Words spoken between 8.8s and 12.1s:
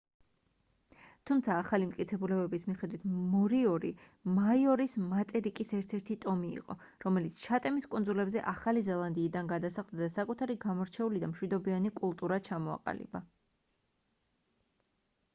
ზელანდიიდან გადასახლდა და საკუთარი გამორჩეული და მშვიდობიანი